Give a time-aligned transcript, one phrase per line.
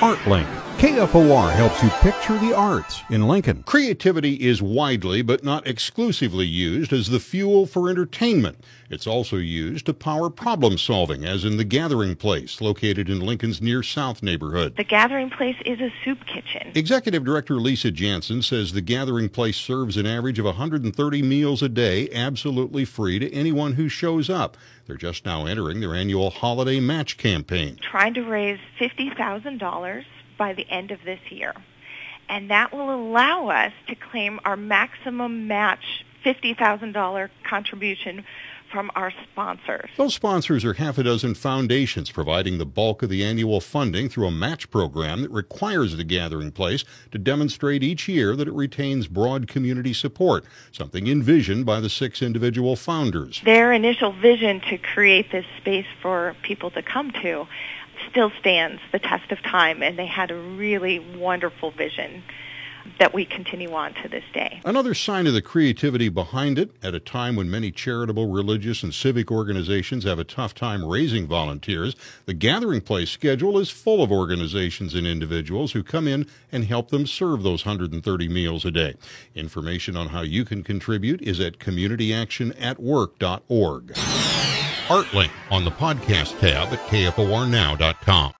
[0.00, 0.67] ArtLink.
[0.78, 3.64] KFOR helps you picture the arts in Lincoln.
[3.64, 8.64] Creativity is widely but not exclusively used as the fuel for entertainment.
[8.88, 13.60] It's also used to power problem solving, as in the Gathering Place, located in Lincoln's
[13.60, 14.76] near South neighborhood.
[14.76, 16.70] The Gathering Place is a soup kitchen.
[16.76, 21.68] Executive Director Lisa Jansen says the Gathering Place serves an average of 130 meals a
[21.68, 24.56] day, absolutely free to anyone who shows up.
[24.86, 27.80] They're just now entering their annual holiday match campaign.
[27.82, 30.04] Trying to raise $50,000
[30.38, 31.54] by the end of this year.
[32.28, 38.24] And that will allow us to claim our maximum match $50,000 contribution
[38.70, 39.88] from our sponsors.
[39.96, 44.26] Those sponsors are half a dozen foundations providing the bulk of the annual funding through
[44.26, 49.06] a match program that requires the gathering place to demonstrate each year that it retains
[49.06, 53.40] broad community support, something envisioned by the six individual founders.
[53.44, 57.46] Their initial vision to create this space for people to come to
[58.10, 62.22] still stands the test of time, and they had a really wonderful vision
[62.98, 64.60] that we continue on to this day.
[64.64, 68.94] Another sign of the creativity behind it, at a time when many charitable, religious, and
[68.94, 71.94] civic organizations have a tough time raising volunteers,
[72.26, 76.88] the Gathering Place schedule is full of organizations and individuals who come in and help
[76.90, 78.94] them serve those 130 meals a day.
[79.34, 84.57] Information on how you can contribute is at communityactionatwork.org.
[84.88, 88.32] ArtLink on the podcast tab at kfornow.com.